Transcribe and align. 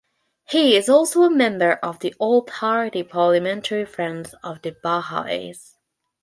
He 0.49 0.75
is 0.75 0.89
also 0.89 1.21
a 1.21 1.29
member 1.29 1.73
of 1.73 1.99
the 1.99 2.15
All 2.17 2.41
Party 2.41 3.03
Parliamentary 3.03 3.85
Friends 3.85 4.33
of 4.43 4.59
the 4.63 4.71
Baha'is. 4.71 5.77